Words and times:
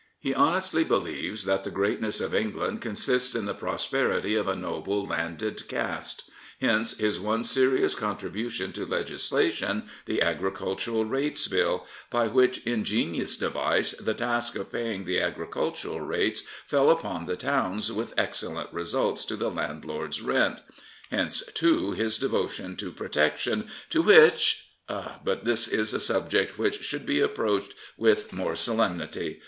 He 0.19 0.33
honestly 0.33 0.83
believes 0.83 1.45
that 1.45 1.63
the 1.63 1.69
greatness 1.69 2.21
of 2.21 2.33
England 2.33 2.81
consists 2.81 3.35
in 3.35 3.45
the 3.45 3.53
prosperity 3.53 4.33
of 4.33 4.47
a 4.47 4.55
noble, 4.55 5.05
landed 5.05 5.67
caste. 5.67 6.27
Hence 6.59 6.97
his 6.97 7.19
one 7.19 7.43
serious 7.43 7.93
contribution 7.93 8.71
to 8.71 8.85
legislation, 8.87 9.87
the 10.07 10.19
Agricultural 10.23 11.05
Rates 11.05 11.47
Bill, 11.47 11.85
by 12.09 12.27
which 12.27 12.65
ingenious 12.65 13.37
device 13.37 13.91
the 13.91 14.15
task 14.15 14.55
of 14.55 14.71
pay 14.71 14.95
ing 14.95 15.03
the 15.05 15.21
agricultural 15.21 16.01
rates 16.01 16.41
fell 16.65 16.89
upon 16.89 17.27
the 17.27 17.35
towns 17.37 17.91
with 17.93 18.15
excellent 18.17 18.73
results 18.73 19.23
to 19.25 19.35
the 19.35 19.51
landlord's 19.51 20.19
rent. 20.19 20.61
Hence, 21.11 21.43
too, 21.53 21.91
his 21.91 22.17
devotion 22.17 22.75
to 22.77 22.91
Protection, 22.91 23.67
to 23.91 24.01
which 24.01 24.67
But 24.89 25.45
this 25.45 25.67
is 25.67 25.93
a 25.93 25.99
subject 25.99 26.57
which 26.57 26.81
should 26.83 27.05
be 27.05 27.19
approached 27.19 27.75
with 27.97 28.33
more 28.33 28.55
solemnity. 28.55 29.39